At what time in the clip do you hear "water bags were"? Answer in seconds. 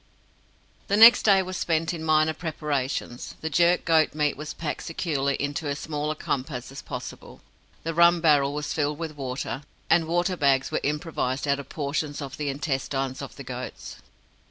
10.07-10.81